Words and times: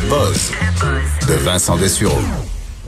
Le 0.00 0.08
buzz 0.08 0.52
de 1.26 1.34
Vincent 1.42 1.76
Dessureau. 1.76 2.20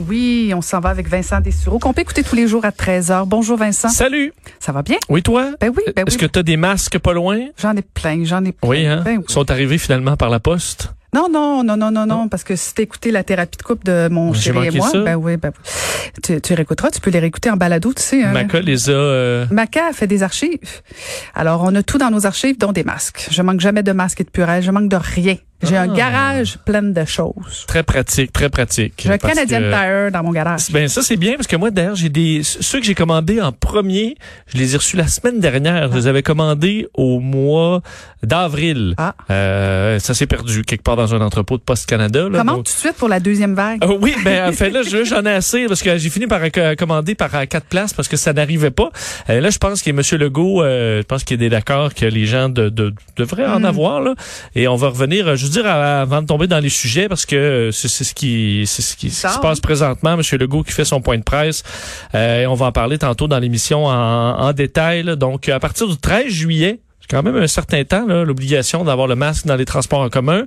Oui, 0.07 0.53
on 0.55 0.61
s'en 0.61 0.79
va 0.79 0.87
avec 0.89 1.09
Vincent 1.09 1.41
Dessureau, 1.41 1.77
qu'on 1.77 1.91
peut 1.91 1.99
écouter 2.03 2.23
tous 2.23 2.35
les 2.37 2.47
jours 2.47 2.63
à 2.63 2.69
13h. 2.69 3.25
Bonjour 3.27 3.57
Vincent. 3.57 3.89
Salut. 3.89 4.31
Ça 4.61 4.71
va 4.71 4.81
bien? 4.81 4.95
Oui, 5.09 5.21
toi? 5.21 5.49
Ben 5.59 5.73
oui, 5.75 5.83
ben 5.93 6.05
Est-ce 6.07 6.15
oui. 6.15 6.21
que 6.21 6.25
tu 6.31 6.39
as 6.39 6.43
des 6.43 6.55
masques 6.55 6.99
pas 6.99 7.11
loin? 7.11 7.37
J'en 7.61 7.75
ai 7.75 7.81
plein, 7.81 8.23
j'en 8.23 8.45
ai 8.45 8.53
plein. 8.53 8.69
Oui, 8.69 8.85
hein? 8.85 9.01
Ben 9.03 9.17
oui. 9.17 9.25
Ils 9.27 9.31
sont 9.33 9.51
arrivés 9.51 9.77
finalement 9.77 10.15
par 10.15 10.29
la 10.29 10.39
poste? 10.39 10.93
Non, 11.13 11.27
non, 11.29 11.65
non, 11.65 11.75
non, 11.75 11.91
non, 11.91 12.05
non, 12.05 12.29
parce 12.29 12.45
que 12.45 12.55
si 12.55 12.73
t'as 12.75 12.83
écouté 12.83 13.11
la 13.11 13.25
thérapie 13.25 13.57
de 13.57 13.63
couple 13.63 13.83
de 13.85 14.07
mon 14.09 14.31
chéri 14.33 14.67
et 14.67 14.71
moi, 14.71 14.87
ça. 14.89 14.99
ben 15.01 15.15
oui, 15.17 15.35
ben 15.35 15.51
oui. 15.53 16.11
Tu, 16.23 16.39
tu 16.39 16.53
réécouteras, 16.53 16.91
tu 16.91 17.01
peux 17.01 17.09
les 17.11 17.19
réécouter 17.19 17.49
en 17.49 17.57
balado, 17.57 17.91
tu 17.93 18.01
sais. 18.01 18.23
hein. 18.23 18.31
Maca 18.31 18.61
les 18.61 18.89
a... 18.89 18.93
euh, 18.93 19.45
Maca 19.51 19.87
a 19.87 19.93
fait 19.93 20.07
des 20.07 20.23
archives. 20.23 20.59
Alors, 21.35 21.63
on 21.65 21.75
a 21.75 21.83
tout 21.83 21.97
dans 21.97 22.09
nos 22.09 22.25
archives, 22.25 22.57
dont 22.57 22.71
des 22.71 22.85
masques. 22.85 23.27
Je 23.29 23.41
manque 23.41 23.59
jamais 23.59 23.83
de 23.83 23.91
masques 23.91 24.21
et 24.21 24.23
de 24.23 24.29
purée. 24.29 24.61
Je 24.61 24.71
manque 24.71 24.87
de 24.87 24.95
rien. 24.95 25.35
J'ai 25.63 25.77
un 25.77 25.91
Ah. 25.91 25.95
garage 25.95 26.57
plein 26.65 26.81
de 26.81 27.05
choses. 27.05 27.65
très 27.67 27.83
pratique, 27.83 28.33
très 28.33 28.49
pratique. 28.49 28.93
J'ai 29.03 29.11
un 29.11 29.17
Canadian 29.17 29.59
que- 29.59 29.71
Tire 29.71 30.11
dans 30.11 30.23
mon 30.23 30.31
garage. 30.31 30.71
Ben 30.71 30.87
ça 30.87 31.01
c'est 31.01 31.17
bien 31.17 31.35
parce 31.35 31.47
que 31.47 31.55
moi 31.55 31.69
d'ailleurs 31.71 31.95
j'ai 31.95 32.09
des 32.09 32.41
ceux 32.43 32.79
que 32.79 32.85
j'ai 32.85 32.95
commandés 32.95 33.39
en 33.41 33.51
premier, 33.51 34.15
je 34.47 34.57
les 34.57 34.73
ai 34.73 34.77
reçus 34.77 34.97
la 34.97 35.07
semaine 35.07 35.39
dernière. 35.39 35.91
Je 35.91 35.97
les 35.97 36.07
avais 36.07 36.23
commandés 36.23 36.87
au 36.93 37.19
mois 37.19 37.81
d'avril. 38.23 38.93
Ah. 38.97 39.15
Euh, 39.29 39.99
ça 39.99 40.13
s'est 40.13 40.27
perdu 40.27 40.63
quelque 40.63 40.83
part 40.83 40.95
dans 40.95 41.13
un 41.15 41.21
entrepôt 41.21 41.57
de 41.57 41.63
Poste 41.63 41.87
Canada. 41.89 42.27
Là, 42.29 42.39
Comment 42.39 42.55
donc- 42.57 42.65
tout 42.65 42.73
de 42.73 42.77
suite 42.77 42.95
pour 42.95 43.09
la 43.09 43.19
deuxième 43.19 43.55
vague? 43.55 43.79
Ah 43.81 43.87
oui, 43.99 44.15
ben 44.23 44.49
en 44.49 44.51
fait 44.53 44.69
là, 44.69 44.81
je- 44.83 45.03
j'en 45.03 45.25
ai 45.25 45.31
assez 45.33 45.67
parce 45.67 45.81
que 45.81 45.97
j'ai 45.97 46.09
fini 46.09 46.27
par 46.27 46.41
commander 46.77 47.15
par 47.15 47.33
euh, 47.35 47.45
quatre 47.45 47.65
places 47.67 47.93
parce 47.93 48.07
que 48.07 48.17
ça 48.17 48.33
n'arrivait 48.33 48.71
pas. 48.71 48.91
Euh, 49.29 49.39
là, 49.41 49.49
je 49.49 49.57
pense 49.57 49.81
que 49.81 49.89
M. 49.89 50.01
Legault, 50.19 50.61
euh, 50.61 50.99
je 51.01 51.05
pense 51.05 51.23
qu'il 51.23 51.41
est 51.41 51.49
d'accord 51.49 51.93
que 51.93 52.05
les 52.05 52.25
gens 52.25 52.49
de, 52.49 52.69
de- 52.69 52.93
devraient 53.17 53.45
en 53.47 53.59
Mm. 53.61 53.65
avoir 53.65 54.01
là. 54.01 54.15
Et 54.55 54.67
on 54.67 54.75
va 54.75 54.89
revenir, 54.89 55.27
euh, 55.27 55.35
veux 55.51 55.61
dire, 55.63 55.71
avant 55.71 56.21
de 56.21 56.27
tomber 56.27 56.47
dans 56.47 56.59
les 56.59 56.69
sujets 56.69 57.07
parce 57.07 57.25
que 57.25 57.35
euh, 57.35 57.71
c'est 57.71 57.87
ce 57.87 58.13
qui, 58.13 58.63
c'est 58.65 58.81
ce 58.81 58.95
qui, 58.95 59.09
ce 59.09 59.27
qui 59.27 59.33
se 59.33 59.39
passe 59.39 59.59
présentement. 59.59 60.13
M. 60.13 60.21
Legault 60.39 60.63
qui 60.63 60.71
fait 60.71 60.85
son 60.85 61.01
point 61.01 61.17
de 61.17 61.23
presse. 61.23 61.63
Euh, 62.15 62.41
et 62.43 62.47
on 62.47 62.53
va 62.53 62.67
en 62.67 62.71
parler 62.71 62.97
tantôt 62.97 63.27
dans 63.27 63.39
l'émission 63.39 63.85
en, 63.85 63.91
en 63.91 64.53
détail. 64.53 65.03
là. 65.03 65.15
Donc, 65.15 65.49
à 65.49 65.59
partir 65.59 65.87
du 65.87 65.97
13 65.97 66.27
juillet. 66.27 66.79
C'est 67.01 67.15
quand 67.17 67.23
même 67.23 67.35
un 67.35 67.47
certain 67.47 67.83
temps, 67.83 68.05
l'obligation 68.05 68.83
d'avoir 68.83 69.07
le 69.07 69.15
masque 69.15 69.47
dans 69.47 69.55
les 69.55 69.65
transports 69.65 70.01
en 70.01 70.09
commun. 70.09 70.43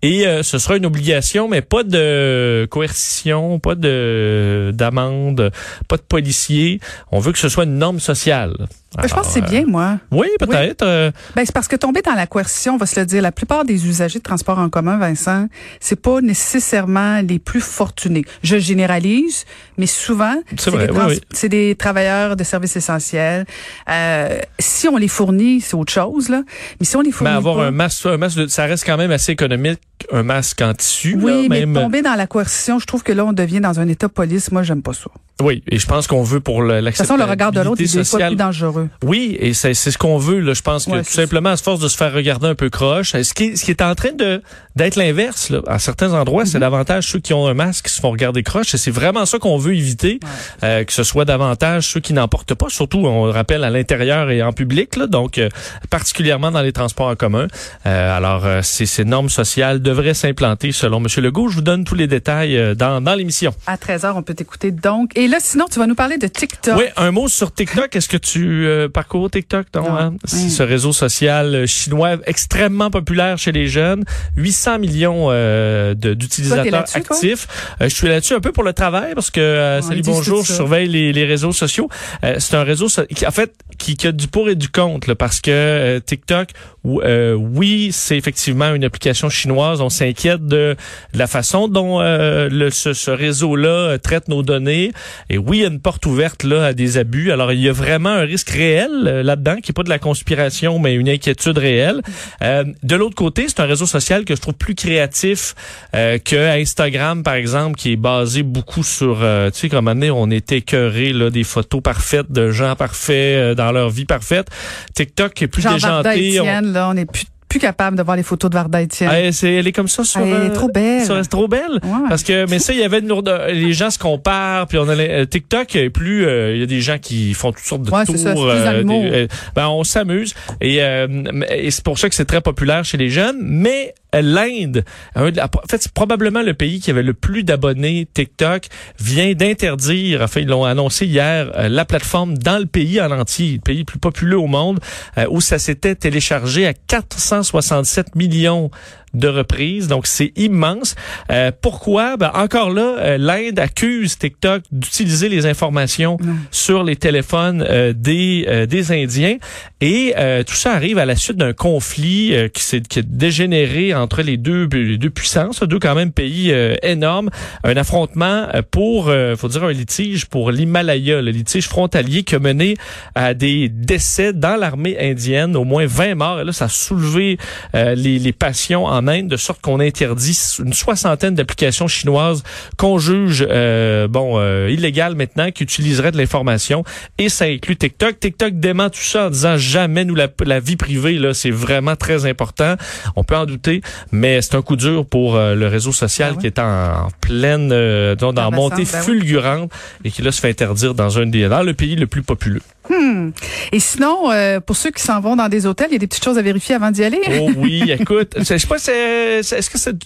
Et 0.00 0.26
euh, 0.26 0.42
ce 0.42 0.58
sera 0.58 0.78
une 0.78 0.86
obligation, 0.86 1.48
mais 1.48 1.60
pas 1.60 1.82
de 1.82 2.66
coercition, 2.70 3.58
pas 3.58 3.74
de 3.74 4.72
d'amende, 4.74 5.52
pas 5.86 5.98
de 5.98 6.02
policier. 6.02 6.80
On 7.12 7.18
veut 7.18 7.32
que 7.32 7.38
ce 7.38 7.50
soit 7.50 7.64
une 7.64 7.76
norme 7.76 8.00
sociale. 8.00 8.54
Ben, 8.96 9.06
je 9.06 9.14
pense 9.14 9.26
que 9.26 9.32
c'est 9.34 9.38
Alors, 9.40 9.50
bien, 9.50 9.64
moi. 9.66 9.98
euh, 10.12 10.16
oui, 10.16 10.28
peut-être. 10.40 10.82
euh, 10.82 11.10
Ben, 11.36 11.44
c'est 11.44 11.52
parce 11.52 11.68
que 11.68 11.76
tomber 11.76 12.00
dans 12.00 12.14
la 12.14 12.26
coercition, 12.26 12.74
on 12.74 12.78
va 12.78 12.86
se 12.86 12.98
le 12.98 13.04
dire, 13.04 13.20
la 13.20 13.32
plupart 13.32 13.64
des 13.66 13.86
usagers 13.86 14.18
de 14.18 14.24
transport 14.24 14.58
en 14.58 14.70
commun, 14.70 14.96
Vincent, 14.96 15.46
c'est 15.78 16.00
pas 16.00 16.20
nécessairement 16.22 17.20
les 17.20 17.38
plus 17.38 17.60
fortunés. 17.60 18.24
Je 18.42 18.56
généralise, 18.58 19.44
mais 19.76 19.86
souvent, 19.86 20.34
C'est 20.58 20.70
des, 20.70 20.88
oui, 20.90 21.20
oui. 21.42 21.48
des 21.50 21.74
travailleurs 21.76 22.34
de 22.34 22.44
services 22.44 22.76
essentiels. 22.76 23.44
Euh, 23.90 24.38
si 24.58 24.88
on 24.88 24.96
les 24.96 25.08
fournit, 25.08 25.60
c'est 25.60 25.74
autre 25.74 25.92
chose, 25.92 26.30
là. 26.30 26.42
Mais 26.80 26.86
si 26.86 26.96
on 26.96 27.00
les 27.02 27.08
mais 27.08 27.12
fournit 27.12 27.34
avoir 27.34 27.56
pas, 27.56 27.66
un 27.66 27.70
masque, 27.70 28.06
un 28.06 28.16
masque, 28.16 28.38
de- 28.38 28.46
ça 28.46 28.64
reste 28.64 28.84
quand 28.86 28.96
même 28.96 29.10
assez 29.10 29.32
économique, 29.32 29.80
un 30.12 30.22
masque 30.22 30.60
en 30.62 30.74
tissu. 30.74 31.16
oui, 31.20 31.42
là, 31.42 31.48
mais 31.50 31.66
même. 31.66 31.74
tomber 31.74 32.02
dans 32.02 32.14
la 32.14 32.26
coercition, 32.26 32.78
je 32.78 32.86
trouve 32.86 33.02
que 33.02 33.12
là, 33.12 33.24
on 33.24 33.32
devient 33.32 33.60
dans 33.60 33.80
un 33.80 33.88
état 33.88 34.08
police. 34.08 34.50
Moi, 34.52 34.62
j'aime 34.62 34.82
pas 34.82 34.92
ça. 34.92 35.10
Oui, 35.40 35.62
et 35.70 35.78
je 35.78 35.86
pense 35.86 36.08
qu'on 36.08 36.24
veut 36.24 36.40
pour 36.40 36.62
le- 36.62 36.80
De 36.80 36.86
toute 36.88 36.96
façon, 36.96 37.16
le 37.16 37.22
regard 37.22 37.52
de 37.52 37.60
l'autre 37.60 37.80
est 37.80 37.84
des 37.84 37.90
fois 37.92 38.04
sociale. 38.04 38.30
plus 38.30 38.36
dangereux. 38.36 38.88
Oui, 39.04 39.36
et 39.38 39.54
c'est 39.54 39.72
ce 39.72 39.96
qu'on 39.96 40.18
veut. 40.18 40.40
Là. 40.40 40.52
Je 40.52 40.62
pense 40.62 40.86
que 40.86 40.90
Ouais, 40.90 41.04
tout 41.04 41.12
simplement, 41.12 41.50
à 41.50 41.56
force 41.56 41.78
de 41.78 41.86
se 41.86 41.96
faire 41.96 42.12
regarder 42.12 42.48
un 42.48 42.56
peu 42.56 42.70
croche, 42.70 43.12
ce 43.12 43.34
qui 43.34 43.44
est, 43.44 43.56
ce 43.56 43.64
qui 43.64 43.70
est 43.70 43.80
en 43.82 43.94
train 43.94 44.12
de 44.12 44.42
d'être 44.74 44.96
l'inverse. 44.96 45.50
là. 45.50 45.60
À 45.68 45.78
certains 45.78 46.12
endroits, 46.12 46.44
c'est 46.46 46.58
davantage 46.58 47.06
ceux 47.08 47.18
qui 47.20 47.34
ont 47.34 47.46
un 47.46 47.54
masque 47.54 47.86
qui 47.86 47.92
se 47.92 48.00
font 48.00 48.10
regarder 48.10 48.42
croche. 48.42 48.74
Et 48.74 48.78
c'est 48.78 48.90
vraiment 48.90 49.26
ça 49.26 49.38
qu'on 49.38 49.58
veut 49.58 49.74
éviter, 49.74 50.18
euh, 50.64 50.82
que 50.84 50.92
ce 50.92 51.02
soit 51.04 51.24
davantage 51.24 51.86
ceux 51.88 52.00
qui 52.00 52.12
n'en 52.14 52.26
portent 52.26 52.54
pas. 52.54 52.66
Surtout, 52.68 52.98
on 53.06 53.26
le 53.26 53.30
rappelle, 53.32 53.62
à 53.62 53.70
l'intérieur 53.70 54.30
et 54.30 54.42
en 54.42 54.52
public. 54.52 54.96
Là, 54.96 55.06
donc, 55.06 55.38
euh, 55.38 55.48
particulièrement 55.90 56.50
dans 56.50 56.62
les 56.62 56.72
transports 56.72 57.08
en 57.08 57.16
commun. 57.16 57.46
Euh, 57.86 58.16
alors, 58.16 58.44
euh, 58.44 58.60
ces, 58.62 58.86
ces 58.86 59.04
normes 59.04 59.28
sociales 59.30 59.80
devraient 59.88 60.14
s'implanter 60.14 60.72
selon 60.72 60.98
M. 60.98 61.06
Legault. 61.22 61.48
Je 61.48 61.56
vous 61.56 61.62
donne 61.62 61.84
tous 61.84 61.94
les 61.94 62.06
détails 62.06 62.56
euh, 62.56 62.74
dans, 62.74 63.00
dans 63.00 63.14
l'émission. 63.14 63.54
À 63.66 63.76
13h, 63.76 64.12
on 64.16 64.22
peut 64.22 64.34
t'écouter 64.34 64.70
donc. 64.70 65.10
Et 65.16 65.28
là, 65.28 65.38
sinon, 65.40 65.64
tu 65.70 65.78
vas 65.78 65.86
nous 65.86 65.94
parler 65.94 66.18
de 66.18 66.26
TikTok. 66.26 66.76
Oui, 66.78 66.84
un 66.96 67.10
mot 67.10 67.28
sur 67.28 67.52
TikTok. 67.52 67.94
Est-ce 67.96 68.08
que 68.08 68.16
tu 68.18 68.66
euh, 68.66 68.88
parcours 68.88 69.30
TikTok? 69.30 69.66
Non, 69.74 69.82
Non. 69.82 69.96
hein? 69.96 70.14
C'est 70.24 70.46
Mm. 70.46 70.50
ce 70.50 70.62
réseau 70.62 70.92
social 70.92 71.54
euh, 71.54 71.66
chinois 71.66 72.16
extrêmement 72.26 72.90
populaire 72.90 73.38
chez 73.38 73.52
les 73.52 73.66
jeunes. 73.66 74.04
800 74.36 74.78
millions 74.78 75.28
euh, 75.30 75.94
d'utilisateurs 75.94 76.84
actifs. 76.94 77.46
Euh, 77.80 77.88
je 77.88 77.94
suis 77.94 78.08
là-dessus 78.08 78.34
un 78.34 78.40
peu 78.40 78.52
pour 78.52 78.64
le 78.64 78.72
travail 78.72 79.14
parce 79.14 79.30
que, 79.30 79.40
euh, 79.40 79.80
salut, 79.82 80.02
bonjour, 80.04 80.44
je 80.44 80.52
surveille 80.52 80.88
les, 80.88 81.12
les 81.12 81.24
réseaux 81.24 81.52
sociaux. 81.52 81.88
Euh, 82.24 82.36
c'est 82.38 82.56
un 82.56 82.62
réseau, 82.64 82.88
qui, 83.14 83.26
en 83.26 83.30
fait, 83.30 83.52
qui, 83.78 83.96
qui 83.96 84.06
a 84.06 84.12
du 84.12 84.28
pour 84.28 84.48
et 84.48 84.54
du 84.54 84.68
contre 84.68 85.08
là, 85.08 85.14
parce 85.14 85.40
que 85.40 85.50
euh, 85.50 86.00
TikTok, 86.00 86.48
ou- 86.84 87.00
euh, 87.02 87.34
oui, 87.34 87.90
c'est 87.92 88.16
effectivement 88.16 88.74
une 88.74 88.84
application 88.84 89.28
chinoise. 89.30 89.77
On 89.80 89.88
s'inquiète 89.90 90.44
de, 90.46 90.76
de 91.12 91.18
la 91.18 91.26
façon 91.26 91.68
dont 91.68 92.00
euh, 92.00 92.48
le, 92.50 92.70
ce, 92.70 92.92
ce 92.92 93.10
réseau-là 93.10 93.68
euh, 93.68 93.98
traite 93.98 94.28
nos 94.28 94.42
données. 94.42 94.92
Et 95.30 95.38
oui, 95.38 95.58
il 95.58 95.62
y 95.62 95.64
a 95.64 95.68
une 95.68 95.80
porte 95.80 96.06
ouverte 96.06 96.44
là 96.44 96.66
à 96.66 96.72
des 96.72 96.98
abus. 96.98 97.32
Alors, 97.32 97.52
il 97.52 97.60
y 97.60 97.68
a 97.68 97.72
vraiment 97.72 98.10
un 98.10 98.22
risque 98.22 98.50
réel 98.50 98.90
euh, 99.06 99.22
là-dedans, 99.22 99.56
qui 99.62 99.72
est 99.72 99.74
pas 99.74 99.82
de 99.82 99.88
la 99.90 99.98
conspiration, 99.98 100.78
mais 100.78 100.94
une 100.94 101.08
inquiétude 101.08 101.58
réelle. 101.58 102.00
Euh, 102.42 102.64
de 102.82 102.96
l'autre 102.96 103.14
côté, 103.14 103.44
c'est 103.48 103.60
un 103.60 103.66
réseau 103.66 103.86
social 103.86 104.24
que 104.24 104.34
je 104.34 104.40
trouve 104.40 104.54
plus 104.54 104.74
créatif 104.74 105.54
euh, 105.94 106.18
que 106.18 106.36
Instagram, 106.60 107.22
par 107.22 107.34
exemple, 107.34 107.76
qui 107.76 107.92
est 107.92 107.96
basé 107.96 108.42
beaucoup 108.42 108.82
sur, 108.82 109.18
euh, 109.22 109.50
tu 109.50 109.60
sais, 109.60 109.68
comme 109.68 109.88
année, 109.88 110.10
on 110.10 110.30
était 110.30 110.58
écœuré 110.58 111.12
là 111.12 111.30
des 111.30 111.44
photos 111.44 111.82
parfaites 111.82 112.30
de 112.30 112.50
gens 112.50 112.74
parfaits 112.76 113.14
euh, 113.36 113.54
dans 113.54 113.72
leur 113.72 113.90
vie 113.90 114.04
parfaite. 114.04 114.48
TikTok 114.94 115.40
est 115.42 115.48
plus 115.48 115.62
Jean 115.62 115.74
déjanté. 115.74 116.40
On- 116.40 116.44
là, 116.72 116.88
on 116.90 116.94
n'est 116.94 117.06
plus, 117.06 117.24
plus 117.48 117.58
capable 117.60 117.96
de 117.96 118.02
voir 118.02 118.16
les 118.16 118.22
photos 118.22 118.50
de 118.50 118.54
Varda 118.56 118.82
Étienne. 118.82 119.10
Ah, 119.12 119.32
c'est- 119.32 119.54
elle 119.54 119.66
est 119.66 119.72
comme 119.72 119.88
ça 119.88 120.04
sur. 120.04 120.20
Elle 120.20 120.28
est 120.28 120.32
euh, 120.50 120.54
trop 120.54 120.68
belle. 120.68 121.04
sur- 121.04 121.16
c'est 121.22 121.28
trop 121.30 121.48
belle. 121.48 121.80
Ouais. 121.82 122.08
Parce 122.08 122.22
que, 122.22 122.48
mais 122.50 122.58
ça, 122.58 122.72
il 122.72 122.78
y 122.78 122.82
avait 122.82 122.98
une 122.98 123.08
lourde, 123.08 123.32
les 123.50 123.72
gens 123.72 123.90
se 123.90 123.98
comparent, 123.98 124.66
puis 124.66 124.78
on 124.78 124.88
a 124.88 124.94
les- 124.94 125.08
euh, 125.08 125.24
TikTok 125.24 125.74
est 125.76 125.90
plus, 125.90 126.26
euh, 126.26 126.54
il 126.54 126.60
y 126.60 126.62
a 126.62 126.66
des 126.66 126.80
gens 126.80 126.98
qui 126.98 127.32
font 127.34 127.52
toutes 127.52 127.64
sortes 127.64 127.82
de 127.82 127.90
Ouais, 127.90 128.04
tours. 128.04 128.16
ça, 128.18 128.30
euh, 128.36 128.82
des- 128.84 129.28
ben, 129.54 129.68
on 129.68 129.84
s'amuse 129.84 130.34
et, 130.60 130.82
euh, 130.82 131.06
et 131.50 131.70
c'est 131.70 131.84
pour 131.84 131.98
ça 131.98 132.08
que 132.08 132.14
c'est 132.14 132.24
très 132.26 132.40
populaire 132.40 132.84
chez 132.84 132.96
les 132.98 133.08
jeunes. 133.08 133.38
Mais 133.40 133.94
l'Inde, 134.14 134.84
en 135.16 135.30
fait, 135.68 135.82
c'est 135.82 135.92
probablement 135.92 136.42
le 136.42 136.54
pays 136.54 136.80
qui 136.80 136.90
avait 136.90 137.02
le 137.02 137.14
plus 137.14 137.44
d'abonnés 137.44 138.08
TikTok, 138.12 138.66
vient 138.98 139.34
d'interdire, 139.34 140.22
enfin, 140.22 140.40
ils 140.40 140.48
l'ont 140.48 140.64
annoncé 140.64 141.06
hier, 141.06 141.50
euh, 141.54 141.68
la 141.68 141.84
plateforme 141.84 142.36
dans 142.38 142.58
le 142.58 142.66
pays 142.66 143.00
en 143.00 143.10
entier, 143.10 143.54
le 143.54 143.60
pays 143.60 143.78
le 143.78 143.84
plus 143.84 143.98
populeux 143.98 144.38
au 144.38 144.46
monde, 144.46 144.80
euh, 145.18 145.26
où 145.30 145.40
ça 145.40 145.58
s'était 145.58 145.94
téléchargé 145.94 146.66
à 146.66 146.72
467 146.72 148.14
millions 148.14 148.70
de 149.14 149.28
reprises. 149.28 149.88
Donc, 149.88 150.06
c'est 150.06 150.32
immense. 150.36 150.94
Euh, 151.30 151.50
pourquoi? 151.60 152.16
Ben, 152.16 152.30
encore 152.34 152.70
là, 152.70 152.96
euh, 152.98 153.18
l'Inde 153.18 153.58
accuse 153.58 154.18
TikTok 154.18 154.62
d'utiliser 154.72 155.28
les 155.28 155.46
informations 155.46 156.18
sur 156.50 156.84
les 156.84 156.96
téléphones 156.96 157.64
euh, 157.68 157.92
des, 157.94 158.44
euh, 158.48 158.66
des 158.66 158.92
Indiens. 158.92 159.36
Et 159.80 160.14
euh, 160.18 160.42
tout 160.42 160.54
ça 160.54 160.72
arrive 160.72 160.98
à 160.98 161.04
la 161.06 161.16
suite 161.16 161.36
d'un 161.36 161.52
conflit 161.52 162.34
euh, 162.34 162.48
qui 162.48 162.62
s'est 162.62 162.80
qui 162.80 163.00
a 163.00 163.02
dégénéré 163.02 163.94
entre 163.94 164.22
les 164.22 164.36
deux, 164.36 164.68
les 164.72 164.98
deux 164.98 165.10
puissances, 165.10 165.62
deux 165.62 165.78
quand 165.78 165.94
même 165.94 166.12
pays 166.12 166.52
euh, 166.52 166.74
énormes. 166.82 167.30
Un 167.64 167.76
affrontement 167.76 168.46
pour, 168.70 169.08
euh, 169.08 169.36
faut 169.36 169.48
dire 169.48 169.64
un 169.64 169.72
litige 169.72 170.26
pour 170.26 170.50
l'Himalaya, 170.50 171.20
le 171.20 171.30
litige 171.30 171.68
frontalier 171.68 172.22
qui 172.22 172.34
a 172.34 172.38
mené 172.38 172.76
à 173.14 173.34
des 173.34 173.68
décès 173.68 174.32
dans 174.32 174.56
l'armée 174.56 174.96
indienne, 174.98 175.56
au 175.56 175.64
moins 175.64 175.86
20 175.86 176.14
morts. 176.14 176.40
Et 176.40 176.44
là, 176.44 176.52
ça 176.52 176.66
a 176.66 176.68
soulevé 176.68 177.38
euh, 177.74 177.94
les, 177.94 178.18
les 178.18 178.32
passions 178.32 178.84
en 178.84 178.97
Inde, 179.06 179.28
de 179.28 179.36
sorte 179.36 179.60
qu'on 179.60 179.80
interdit 179.80 180.38
une 180.58 180.72
soixantaine 180.72 181.34
d'applications 181.34 181.86
chinoises 181.88 182.42
qu'on 182.76 182.98
juge 182.98 183.46
euh, 183.48 184.08
bon 184.08 184.34
euh, 184.38 184.68
illégales 184.70 185.14
maintenant, 185.14 185.50
qui 185.50 185.62
utiliseraient 185.62 186.12
de 186.12 186.18
l'information. 186.18 186.84
Et 187.18 187.28
ça 187.28 187.44
inclut 187.44 187.76
TikTok. 187.76 188.18
TikTok 188.18 188.54
dément 188.58 188.90
tout 188.90 189.00
ça 189.00 189.26
en 189.26 189.30
disant 189.30 189.56
jamais 189.56 190.04
nous 190.04 190.14
la, 190.14 190.28
la 190.44 190.60
vie 190.60 190.76
privée 190.76 191.18
là, 191.18 191.34
c'est 191.34 191.50
vraiment 191.50 191.96
très 191.96 192.26
important. 192.26 192.74
On 193.16 193.24
peut 193.24 193.36
en 193.36 193.46
douter, 193.46 193.82
mais 194.10 194.42
c'est 194.42 194.54
un 194.54 194.62
coup 194.62 194.76
dur 194.76 195.06
pour 195.06 195.36
euh, 195.36 195.54
le 195.54 195.66
réseau 195.68 195.92
social 195.92 196.30
Ah 196.32 196.34
ouais? 196.34 196.40
qui 196.40 196.46
est 196.46 196.58
en, 196.58 197.06
en 197.06 197.08
pleine 197.20 197.70
euh, 197.72 198.14
dans 198.14 198.32
montée 198.50 198.84
ben 198.84 199.02
fulgurante 199.02 199.70
et 200.04 200.10
qui 200.10 200.22
là 200.22 200.32
se 200.32 200.40
fait 200.40 200.50
interdire 200.50 200.94
dans 200.94 201.18
un 201.18 201.26
des 201.26 201.48
dans 201.48 201.62
le 201.62 201.74
pays 201.74 201.96
le 201.96 202.06
plus 202.06 202.22
populeux. 202.22 202.62
Hmm. 202.88 203.30
Et 203.72 203.80
sinon, 203.80 204.30
euh, 204.30 204.60
pour 204.60 204.76
ceux 204.76 204.90
qui 204.90 205.02
s'en 205.02 205.20
vont 205.20 205.36
dans 205.36 205.48
des 205.48 205.66
hôtels, 205.66 205.88
il 205.90 205.94
y 205.94 205.96
a 205.96 205.98
des 205.98 206.06
petites 206.06 206.24
choses 206.24 206.38
à 206.38 206.42
vérifier 206.42 206.74
avant 206.74 206.90
d'y 206.90 207.04
aller. 207.04 207.20
Oh 207.40 207.50
oui, 207.56 207.90
écoute, 207.90 208.34
je 208.38 208.44
sais 208.44 208.66
pas, 208.66 208.76
est-ce 208.76 209.70
que 209.70 209.78
c'est, 209.78 209.96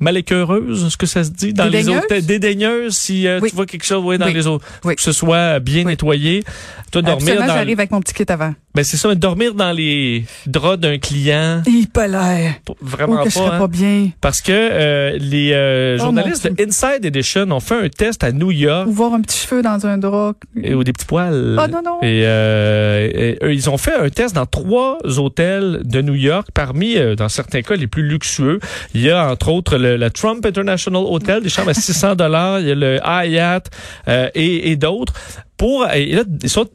maléqueureuse, 0.00 0.84
est-ce 0.86 0.96
que 0.96 1.06
ça 1.06 1.24
se 1.24 1.30
dit 1.30 1.52
dans 1.52 1.64
les 1.64 1.70
Dédaigneuse? 1.82 2.02
hôtels? 2.04 2.26
Dédaigneuse 2.26 2.96
si 2.96 3.26
euh, 3.26 3.40
Oui. 3.42 3.50
tu 3.50 3.56
vois 3.56 3.66
quelque 3.66 3.84
chose 3.84 4.02
oui, 4.04 4.18
dans 4.18 4.26
Oui. 4.26 4.34
les 4.34 4.46
autres 4.46 4.64
Oui. 4.84 4.94
que 4.96 5.02
ce 5.02 5.12
soit 5.12 5.58
bien 5.60 5.84
nettoyé. 5.84 6.44
Toi 6.90 7.02
dormir 7.02 7.16
Absolument, 7.34 7.46
dans 7.46 7.52
j'arrive 7.54 7.78
avec 7.80 7.90
mon 7.90 8.00
petit 8.00 8.14
kit 8.14 8.24
avant. 8.28 8.54
ben 8.74 8.82
c'est 8.82 8.96
ça 8.96 9.08
mais 9.08 9.16
dormir 9.16 9.52
dans 9.54 9.72
les 9.72 10.24
draps 10.46 10.78
d'un 10.80 10.96
client 10.98 11.62
Oh, 12.68 12.76
vraiment 12.80 13.18
je 13.20 13.24
pas, 13.24 13.30
serais 13.30 13.56
hein? 13.56 13.58
pas 13.58 13.66
bien. 13.66 14.10
parce 14.20 14.40
que 14.40 14.52
euh, 14.52 15.18
les 15.20 15.52
euh, 15.52 15.96
Oh, 15.98 16.04
journalistes 16.04 16.46
de 16.50 16.64
Inside 16.64 17.04
Edition 17.04 17.50
ont 17.50 17.60
fait 17.60 17.74
un 17.84 17.88
test 17.88 18.24
à 18.24 18.32
New 18.32 18.50
York 18.50 18.86
Ou 18.88 18.92
voir 18.92 19.12
un 19.14 19.20
petit 19.20 19.38
cheveu 19.38 19.62
dans 19.62 19.84
un 19.86 19.98
drap. 19.98 20.34
et, 20.62 20.74
ou 20.74 20.84
des 20.84 20.92
petits 20.92 21.04
poils. 21.06 21.56
Oh 21.58 21.66
non, 21.70 21.82
non. 21.84 21.98
Et, 22.02 22.22
euh, 22.24 23.08
et, 23.12 23.38
eux, 23.42 23.52
ils 23.52 23.68
ont 23.70 23.78
fait 23.78 23.94
un 23.94 24.08
test 24.08 24.34
dans 24.34 24.46
trois 24.46 24.98
hôtels 25.18 25.82
de 25.84 26.00
New 26.02 26.14
York, 26.14 26.48
parmi, 26.54 26.96
euh, 26.96 27.14
dans 27.14 27.28
certains 27.28 27.62
cas, 27.62 27.74
les 27.76 27.86
plus 27.86 28.02
luxueux. 28.06 28.60
Il 28.94 29.02
y 29.02 29.10
a, 29.10 29.30
entre 29.30 29.48
autres, 29.50 29.76
le, 29.76 29.87
le 29.96 30.10
Trump 30.10 30.44
International 30.44 31.02
Hotel, 31.04 31.42
des 31.42 31.48
chambres 31.48 31.70
à 31.70 31.74
600 31.74 32.16
dollars. 32.16 32.60
Il 32.60 32.68
y 32.68 32.72
a 32.72 32.74
le 32.74 33.00
Hyatt 33.04 33.70
euh, 34.08 34.28
et, 34.34 34.70
et 34.70 34.76
d'autres. 34.76 35.14
Pour, 35.56 35.86
et 35.88 36.06
là, 36.12 36.22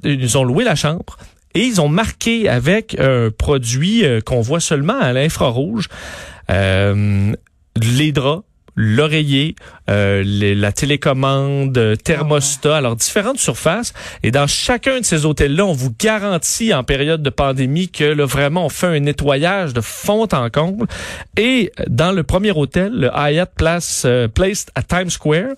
ils, 0.04 0.22
ils 0.22 0.38
ont 0.38 0.44
loué 0.44 0.64
la 0.64 0.76
chambre. 0.76 1.18
Et 1.56 1.62
ils 1.62 1.80
ont 1.80 1.88
marqué 1.88 2.50
avec 2.50 3.00
un 3.00 3.30
produit 3.30 4.04
euh, 4.04 4.22
qu'on 4.22 4.42
voit 4.42 4.60
seulement 4.60 5.00
à 5.00 5.14
l'infrarouge 5.14 5.88
euh, 6.50 7.34
les 7.76 8.12
draps, 8.12 8.44
l'oreiller, 8.76 9.56
euh, 9.90 10.24
les- 10.26 10.56
la 10.56 10.72
télécommande, 10.72 11.78
euh, 11.78 11.96
thermostat, 11.96 12.78
alors 12.78 12.96
différentes 12.96 13.40
surfaces. 13.40 13.94
Et 14.24 14.32
dans 14.32 14.48
chacun 14.48 15.00
de 15.00 15.06
ces 15.06 15.26
hôtels-là, 15.26 15.66
on 15.66 15.74
vous 15.74 15.94
garantit 16.00 16.74
en 16.74 16.84
période 16.84 17.22
de 17.22 17.30
pandémie 17.30 17.90
que 17.90 18.04
là, 18.04 18.26
vraiment 18.26 18.66
on 18.66 18.70
fait 18.70 18.88
un 18.88 19.00
nettoyage 19.00 19.74
de 19.74 19.82
fond 19.82 20.28
en 20.32 20.50
comble. 20.50 20.88
Et 21.38 21.72
dans 21.88 22.12
le 22.12 22.24
premier 22.24 22.52
hôtel, 22.52 22.94
le 22.94 23.10
Hyatt 23.16 23.52
Place, 23.56 24.04
euh, 24.06 24.28
Place 24.28 24.66
à 24.76 24.82
Times 24.84 25.10
Square, 25.10 25.54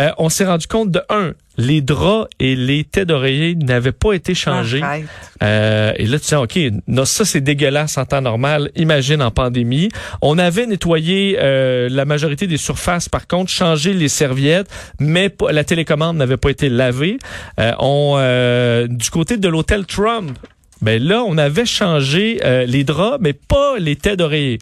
euh, 0.00 0.10
on 0.18 0.28
s'est 0.28 0.44
rendu 0.44 0.66
compte 0.66 0.90
de 0.90 1.00
un, 1.08 1.32
les 1.56 1.80
draps 1.80 2.28
et 2.40 2.56
les 2.56 2.84
têtes 2.84 3.08
d'oreiller 3.08 3.54
n'avaient 3.54 3.92
pas 3.92 4.12
été 4.12 4.34
changés. 4.34 4.82
Euh, 5.42 5.92
et 5.96 6.06
là, 6.06 6.18
tu 6.18 6.26
dis, 6.26 6.34
OK, 6.34 6.58
non, 6.88 7.04
ça, 7.04 7.24
c'est 7.24 7.40
dégueulasse 7.40 7.96
en 7.96 8.04
temps 8.04 8.20
normal. 8.20 8.70
Imagine 8.76 9.22
en 9.22 9.30
pandémie. 9.30 9.88
On 10.20 10.38
avait 10.38 10.66
nettoyé 10.66 11.36
euh, 11.40 11.88
la 11.90 12.04
majorité 12.04 12.46
des 12.46 12.56
surfaces, 12.56 13.08
par 13.08 13.26
contre, 13.26 13.50
changé 13.50 13.92
les 13.92 14.08
serviettes, 14.08 14.68
mais 14.98 15.32
la 15.50 15.64
télécommande 15.64 16.16
n'avait 16.16 16.36
pas 16.36 16.50
été 16.50 16.68
lavée. 16.68 17.18
Euh, 17.60 17.72
on, 17.78 18.16
euh, 18.18 18.86
du 18.88 19.10
côté 19.10 19.36
de 19.36 19.48
l'hôtel 19.48 19.86
Trump, 19.86 20.36
ben 20.82 21.02
là, 21.02 21.22
on 21.26 21.38
avait 21.38 21.66
changé 21.66 22.40
euh, 22.44 22.66
les 22.66 22.84
draps, 22.84 23.18
mais 23.20 23.32
pas 23.32 23.78
les 23.78 23.96
têtes 23.96 24.18
d'oreiller. 24.18 24.58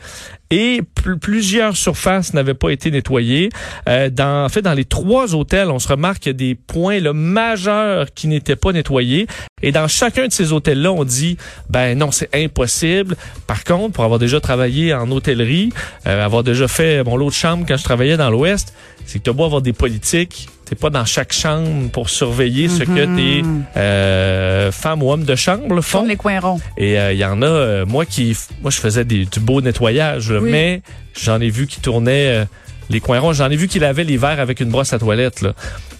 Et 0.50 0.82
pl- 0.94 1.18
plusieurs 1.18 1.76
surfaces 1.76 2.34
n'avaient 2.34 2.54
pas 2.54 2.70
été 2.70 2.90
nettoyées. 2.90 3.48
Euh, 3.88 4.10
dans, 4.10 4.44
en 4.44 4.48
fait, 4.48 4.62
dans 4.62 4.74
les 4.74 4.84
trois 4.84 5.34
hôtels, 5.34 5.70
on 5.70 5.78
se 5.78 5.88
remarque 5.88 6.18
qu'il 6.18 6.30
y 6.30 6.34
a 6.34 6.34
des 6.34 6.54
points 6.54 7.00
là, 7.00 7.12
majeurs 7.12 8.12
qui 8.14 8.28
n'étaient 8.28 8.56
pas 8.56 8.72
nettoyés. 8.72 9.26
Et 9.62 9.72
dans 9.72 9.88
chacun 9.88 10.26
de 10.26 10.32
ces 10.32 10.52
hôtels-là, 10.52 10.92
on 10.92 11.04
dit, 11.04 11.38
ben 11.70 11.96
non, 11.96 12.10
c'est 12.10 12.28
impossible. 12.34 13.16
Par 13.46 13.64
contre, 13.64 13.94
pour 13.94 14.04
avoir 14.04 14.18
déjà 14.18 14.40
travaillé 14.40 14.92
en 14.92 15.10
hôtellerie, 15.10 15.72
euh, 16.06 16.24
avoir 16.24 16.44
déjà 16.44 16.68
fait 16.68 17.02
mon 17.02 17.16
lot 17.16 17.30
de 17.30 17.34
chambre 17.34 17.64
quand 17.66 17.76
je 17.76 17.84
travaillais 17.84 18.18
dans 18.18 18.30
l'Ouest, 18.30 18.74
c'est 19.06 19.18
que 19.18 19.24
tu 19.24 19.32
beau 19.32 19.44
avoir 19.44 19.62
des 19.62 19.72
politiques, 19.72 20.48
t'es 20.72 20.76
pas 20.76 20.88
dans 20.88 21.04
chaque 21.04 21.34
chambre 21.34 21.90
pour 21.90 22.08
surveiller 22.08 22.70
ce 22.70 22.82
que 22.82 23.04
tes 23.14 23.44
euh, 23.76 24.72
femmes 24.72 25.02
ou 25.02 25.12
hommes 25.12 25.24
de 25.24 25.34
chambre 25.36 25.74
là, 25.74 25.82
font. 25.82 25.98
Tourne 25.98 26.08
les 26.08 26.16
coins 26.16 26.40
ronds. 26.40 26.60
Et 26.78 26.94
il 26.94 27.18
y 27.18 27.24
en 27.26 27.42
a, 27.42 27.46
euh, 27.46 27.84
moi 27.84 28.06
qui, 28.06 28.34
moi 28.62 28.70
je 28.70 28.78
faisais 28.78 29.04
des, 29.04 29.26
du 29.26 29.38
beau 29.38 29.60
nettoyage, 29.60 30.32
là, 30.32 30.40
Oui. 30.40 30.50
mais 30.50 30.80
j'en 31.22 31.42
ai 31.42 31.50
vu 31.50 31.66
qui 31.66 31.80
tournaient 31.80 32.40
euh, 32.40 32.44
les 32.88 33.00
coins 33.00 33.18
ronds. 33.20 33.34
J'en 33.34 33.50
ai 33.50 33.56
vu 33.56 33.68
qui 33.68 33.80
lavaient 33.80 34.04
les 34.04 34.16
verres 34.16 34.40
avec 34.40 34.60
une 34.60 34.70
brosse 34.70 34.94
à 34.94 34.98
toilette. 34.98 35.42
Là. 35.42 35.52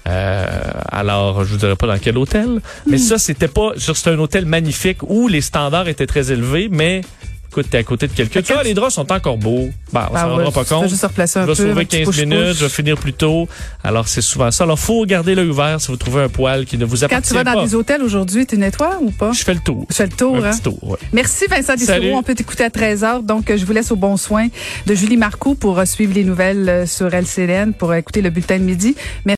Euh, 0.09 0.47
alors, 0.91 1.45
je 1.45 1.51
vous 1.53 1.59
dirais 1.59 1.77
pas 1.77 1.87
dans 1.87 1.99
quel 1.99 2.17
hôtel, 2.17 2.63
mais 2.87 2.97
ça 2.97 3.19
c'était 3.19 3.49
pas, 3.49 3.73
c'était 3.77 4.09
un 4.09 4.19
hôtel 4.21 4.47
magnifique 4.47 5.03
où 5.03 5.29
les 5.29 5.43
standards 5.43 5.89
étaient 5.89 6.07
très 6.07 6.33
élevés, 6.33 6.69
mais 6.71 7.03
écoute, 7.53 7.67
t'es 7.71 7.79
à 7.79 7.83
côté 7.83 8.09
de 8.09 8.13
quelqu'un. 8.13 8.41
Tu 8.43 8.53
vois, 8.53 8.63
les 8.63 8.75
draps 8.75 8.95
sont 8.95 9.11
encore 9.13 9.37
beaux. 9.37 9.69
Bah, 9.93 10.09
on 10.11 10.17
s'en 10.17 10.29
rendra 10.31 10.51
pas 10.51 10.65
compte. 10.65 10.89
juste 10.89 11.03
replacer 11.05 11.39
un 11.39 11.43
Je 11.43 11.49
vais 11.49 11.55
sauver 11.55 11.71
un 11.73 11.75
petit 11.85 11.99
15 11.99 12.07
push-push. 12.09 12.27
minutes, 12.27 12.55
je 12.57 12.65
vais 12.65 12.69
finir 12.71 12.97
plus 12.97 13.13
tôt. 13.13 13.47
Alors, 13.85 14.09
c'est 14.09 14.23
souvent 14.23 14.51
ça. 14.51 14.65
Alors, 14.65 14.79
faut 14.79 15.05
garder 15.05 15.35
l'œil 15.35 15.49
ouvert 15.49 15.81
si 15.81 15.89
vous 15.89 15.97
trouvez 15.97 16.23
un 16.23 16.29
poil 16.29 16.65
qui 16.65 16.79
ne 16.79 16.85
vous 16.87 16.97
Quand 16.97 17.05
appartient 17.07 17.29
tu 17.29 17.35
vas 17.35 17.45
dans 17.45 17.53
pas. 17.55 17.65
des 17.65 17.75
hôtels 17.75 18.03
aujourd'hui, 18.03 18.47
tu 18.47 18.57
nettoies 18.57 18.99
ou 19.03 19.11
pas? 19.11 19.33
Je 19.33 19.43
fais 19.45 19.53
le 19.55 19.61
tour. 19.61 19.87
Je 19.91 19.95
fais 19.95 20.07
le 20.07 20.13
tour, 20.13 20.37
Un 20.37 20.45
hein? 20.45 20.51
petit 20.53 20.63
tour, 20.63 20.79
ouais. 20.83 20.97
Merci 21.13 21.47
Vincent 21.47 21.77
Salut. 21.77 22.01
Dessureau. 22.01 22.19
On 22.19 22.23
peut 22.23 22.35
t'écouter 22.35 22.65
à 22.65 22.69
13h. 22.71 23.25
Donc, 23.25 23.53
je 23.55 23.65
vous 23.65 23.73
laisse 23.73 23.91
au 23.93 23.97
bon 23.97 24.17
soin 24.17 24.49
de 24.87 24.95
Julie 24.95 25.17
Marcoux 25.19 25.55
pour 25.55 25.79
euh, 25.79 25.85
suivre 25.85 26.15
les 26.15 26.25
nouvelles 26.25 26.69
euh, 26.69 26.87
sur 26.87 27.09
LCN, 27.13 27.73
pour 27.79 27.91
euh, 27.91 27.97
écouter 27.97 28.23
le 28.23 28.31
bulletin 28.31 28.59
de 28.59 28.65
midi. 28.65 28.95
Merci 29.25 29.31